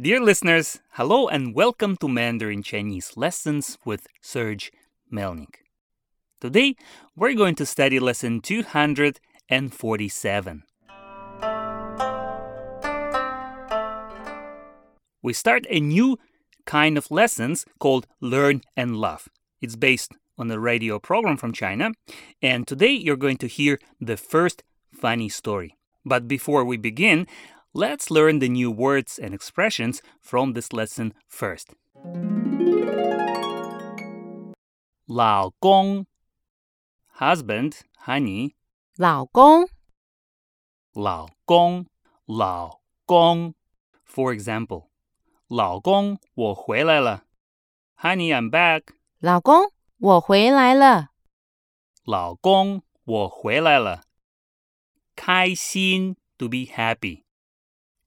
[0.00, 4.70] Dear listeners, hello and welcome to Mandarin Chinese Lessons with Serge
[5.12, 5.56] Melnik.
[6.40, 6.76] Today,
[7.16, 10.62] we're going to study lesson 247.
[15.20, 16.16] We start a new
[16.64, 19.28] kind of lessons called Learn and Love.
[19.60, 21.90] It's based on a radio program from China,
[22.40, 24.62] and today you're going to hear the first
[24.94, 25.76] funny story.
[26.04, 27.26] But before we begin,
[27.78, 31.76] Let's learn the new words and expressions from this lesson first.
[35.06, 36.04] 老公
[37.18, 37.74] husband,
[38.04, 38.56] honey.
[38.96, 39.68] 老公
[40.92, 41.86] 老公
[42.26, 43.54] 老公
[44.04, 44.86] For example,
[45.48, 47.22] 老公我回来了
[47.98, 48.92] Honey, I'm back.
[49.20, 51.10] 老公我回来了
[52.04, 54.02] 老公我回来了
[55.14, 57.22] 开心 to be happy.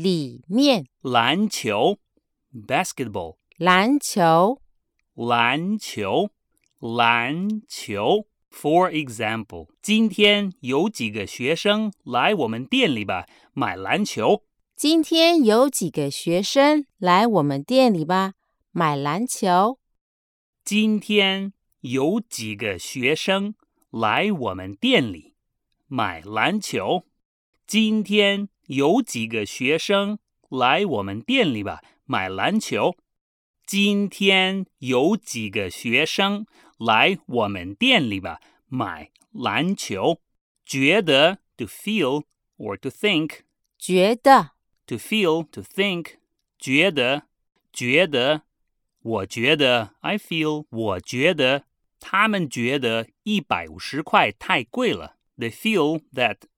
[0.00, 1.98] 里面篮球
[2.54, 4.62] ，basketball，篮球，
[5.16, 6.30] 篮球，
[6.78, 8.26] 篮球。
[8.48, 14.44] For example，今天有几个学生来我们店里吧，买篮球。
[14.76, 18.34] 今天有几个学生来我们店里吧，
[18.70, 19.80] 买篮球。
[20.64, 23.56] 今天有几个学生
[23.90, 25.34] 来我们店里
[25.88, 27.02] 买篮球。
[27.66, 28.48] 今天。
[28.68, 30.18] 有几个学生
[30.50, 32.94] 来我们店里吧，买篮球。
[33.66, 36.44] 今天有几个学生
[36.78, 40.20] 来我们店里吧，买篮球。
[40.66, 42.24] 觉得，to feel
[42.58, 43.40] or to think。
[43.78, 44.50] 觉得
[44.86, 46.16] ，to feel to think。
[46.58, 47.22] 觉得，
[47.72, 48.42] 觉得，
[49.00, 50.66] 我觉得，I feel。
[50.68, 51.64] 我觉得，
[51.98, 55.16] 他们觉得一百五十块太贵了。
[55.38, 56.36] They feel that。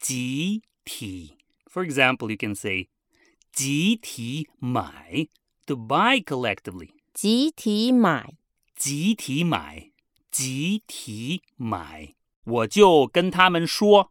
[0.00, 1.36] 集体.
[1.70, 2.88] For example, you can say
[3.52, 5.28] 集体买
[5.66, 6.88] to buy collectively.
[7.12, 8.26] 集体买.
[8.74, 9.90] 集体买.
[10.30, 14.10] 集体买.我就跟他们说，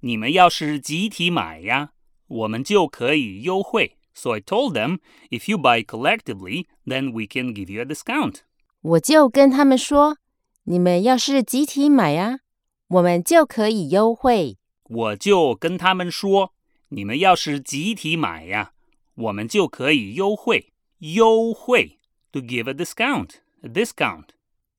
[0.00, 1.90] 你们要是集体买呀，
[2.26, 3.96] 我们就可以优惠。
[4.14, 4.98] So I told them,
[5.30, 8.40] if you buy collectively, then we can give you a discount.
[8.80, 10.16] 我就跟他们说，
[10.64, 12.40] 你们要是集体买呀，
[12.88, 14.57] 我们就可以优惠。
[14.88, 16.54] 我就跟他们说
[16.88, 18.72] ：“你们要是集体买呀，
[19.16, 21.96] 我们就可以优惠优惠。
[22.32, 24.28] To give a discount, a discount，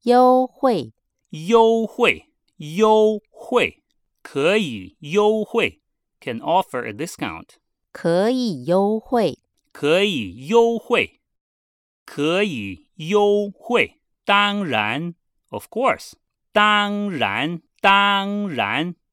[0.04, 0.94] 优惠
[1.32, 2.28] 优惠
[2.58, 3.84] 优惠，
[4.22, 5.82] 可以优惠。
[6.22, 7.52] Can offer a discount，
[7.92, 9.40] 可以优惠，
[9.72, 11.22] 可以优惠，
[12.06, 13.98] 可以优惠。
[14.26, 15.14] 当然
[15.50, 16.14] ，of course，
[16.52, 18.96] 当然，当然。”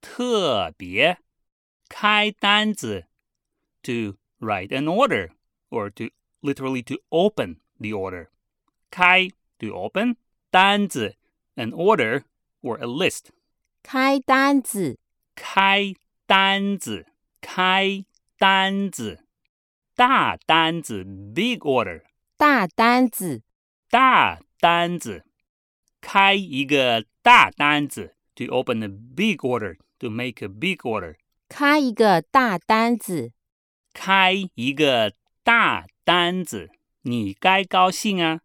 [0.00, 1.18] 特别，
[1.88, 3.04] 开单子
[3.82, 5.30] ，to write an order
[5.68, 6.10] or to
[6.40, 8.28] literally to open the order，
[8.90, 10.16] 开 to open
[10.50, 11.16] 单子
[11.56, 12.22] an order
[12.62, 13.26] or a list，
[13.82, 14.98] 开单子，
[15.34, 15.94] 开
[16.26, 17.06] 单子，
[17.42, 18.04] 开
[18.38, 19.22] 单子，
[19.94, 21.04] 大单子
[21.34, 22.02] big order，
[22.38, 23.42] 大单子，
[23.90, 25.24] 大单子，
[26.00, 29.76] 开一个大单子 to open a big order。
[30.00, 31.14] to make a big order.
[31.48, 33.32] 开一个大单子。
[33.92, 36.70] 开一个大单子，
[37.02, 38.40] 你该高兴啊。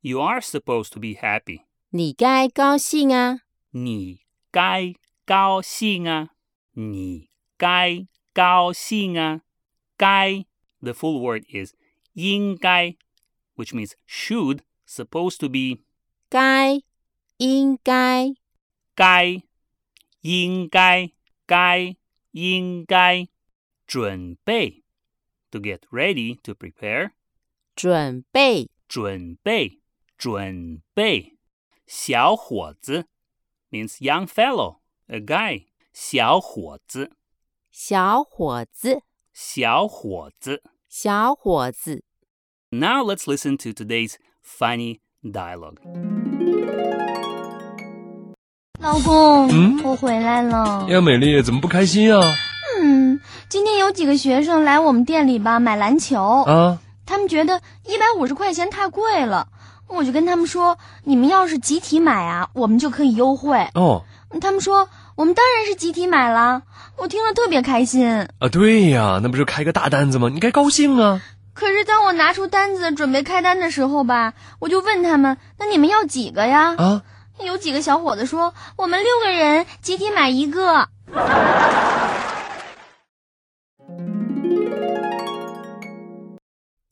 [0.00, 1.62] You are supposed to be happy.
[1.90, 3.40] 你该高兴啊。
[3.70, 4.20] 你
[4.50, 4.94] 该
[5.24, 6.30] 高兴啊。
[6.72, 9.40] 你该高兴啊。
[9.96, 10.44] 该
[10.80, 11.72] the full word is
[12.14, 12.96] 应该
[13.54, 15.84] which means should supposed to be
[16.28, 16.80] 该
[17.36, 18.32] 应该
[18.92, 19.44] 该
[20.24, 21.12] 应该
[21.46, 21.94] 该
[22.30, 23.28] 应该
[23.86, 24.82] 准备
[25.50, 27.10] to get ready to prepare
[33.70, 34.76] means young fellow
[35.10, 35.66] a guy
[42.72, 45.00] Now let's listen to today's funny
[45.30, 46.13] dialogue.
[48.84, 50.84] 老公，嗯，我回来了。
[50.90, 52.22] 哎呀，美丽，怎么不开心啊？
[52.82, 59.48] 嗯，今天有几个学生来我们店里吧买篮球啊，他们觉得一百五十块钱太贵了，
[59.88, 64.02] 我就跟他们说，你们要是集体买啊，我们就可以优惠哦。
[64.38, 64.86] 他们说，
[65.16, 66.60] 我们当然是集体买了，
[66.98, 68.06] 我听了特别开心
[68.38, 68.48] 啊。
[68.52, 70.28] 对呀，那不是开个大单子吗？
[70.30, 71.22] 你该高兴啊。
[71.54, 76.74] 可是当我拿出单子准备开单的时候吧，我就问他们，那你们要几个呀？
[76.76, 77.02] 啊。
[77.42, 80.88] 有几个小伙子说：“我们六个人集体买一个。”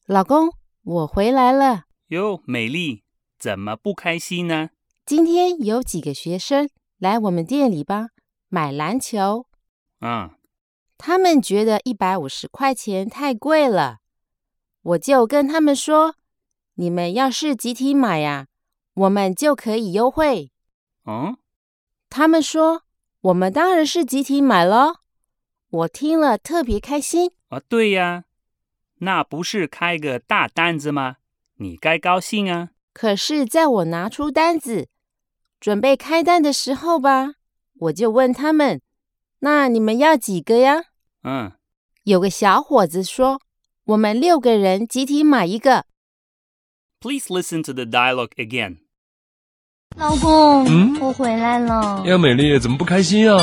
[0.06, 0.52] 老公，
[0.82, 1.84] 我回来了。
[2.08, 3.04] 哟，美丽，
[3.38, 4.70] 怎么不开心呢？
[5.06, 6.68] 今天有几个学生
[6.98, 8.08] 来我们店里吧，
[8.48, 9.46] 买篮球。
[10.00, 10.30] 啊，
[10.98, 13.98] 他们觉得一百五十块钱太贵了，
[14.82, 16.16] 我就跟他们说
[16.74, 18.48] ：“你们要是集体买呀。”
[18.94, 20.50] 我们就可以优惠。
[21.06, 21.36] 嗯，
[22.10, 22.82] 他们说
[23.22, 25.00] 我们当然是集体买咯。
[25.70, 27.30] 我听了特别开心。
[27.48, 28.24] 啊，对呀，
[28.98, 31.16] 那不是开个大单子吗？
[31.56, 32.70] 你该高兴啊。
[32.92, 34.88] 可是，在我拿出单子
[35.58, 37.36] 准备开单的时候吧，
[37.74, 38.82] 我就问他们
[39.40, 40.84] ：“那你们要几个呀？”
[41.24, 41.52] 嗯，
[42.04, 43.40] 有个小伙子说
[43.96, 45.86] ：“我们六个人集体买一个。”
[47.00, 48.81] Please listen to the dialogue again.
[49.96, 52.02] 老公，嗯，我回来了。
[52.06, 53.38] 呀，美丽，怎么不开心啊？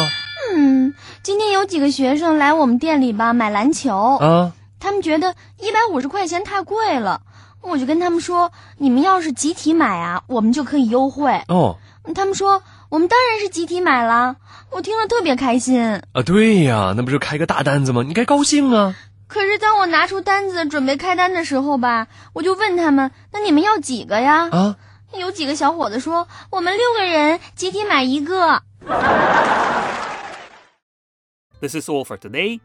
[0.55, 7.21] 嗯，今天有几个学生来我们店里吧买篮球啊，他们觉得一百五十块钱太贵了，
[7.61, 11.77] 我就跟他们说，你们要是集体买啊，我们就可以优惠哦。
[12.15, 14.35] 他们说，我们当然是集体买了，
[14.71, 16.21] 我听了特别开心啊。
[16.25, 18.03] 对呀，那不是开个大单子吗？
[18.07, 18.95] 你该高兴啊。
[19.27, 24.49] 可是当我拿出单子准备开单的时候吧，我就问他们，那你们要几个呀？
[24.51, 24.75] 啊。
[25.17, 28.61] 有几个小伙子说：“我们六个人集体买一个。”
[31.59, 32.59] This is all for today.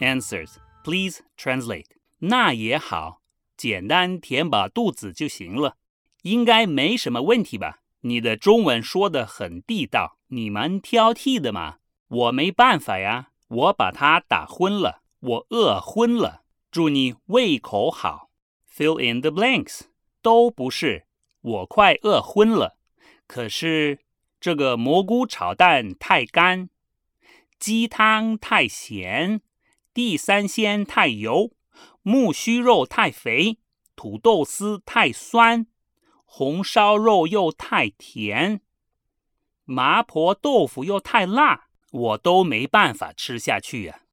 [0.00, 0.56] Answers.
[0.84, 1.86] Please translate.
[2.18, 3.20] 那也好，
[3.56, 5.74] 简单填饱肚子就行了。
[6.22, 7.78] 应该没什么问题吧？
[8.02, 11.78] 你的中文说的很地道，你们挑剔的嘛？
[12.08, 16.42] 我没办法呀，我把它打昏了，我饿昏了。
[16.70, 18.30] 祝你胃口好。
[18.72, 19.82] Fill in the blanks，
[20.22, 21.06] 都不是，
[21.40, 22.78] 我快饿昏了。
[23.26, 23.98] 可是
[24.40, 26.70] 这个蘑菇炒蛋太干，
[27.58, 29.42] 鸡汤太咸，
[29.92, 31.50] 地三鲜太油，
[32.02, 33.58] 木须肉太肥，
[33.96, 35.66] 土豆丝太酸。
[36.34, 38.62] 红烧肉又太甜，
[39.66, 44.02] 麻婆豆腐又太辣，我都没办法吃下去呀。